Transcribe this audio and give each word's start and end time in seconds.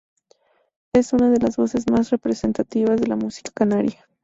Es 0.93 1.13
una 1.13 1.29
de 1.29 1.37
las 1.37 1.57
voces 1.57 1.83
más 1.91 2.09
representativas 2.09 2.99
de 2.99 3.05
la 3.05 3.17
música 3.17 3.51
canaria. 3.53 4.03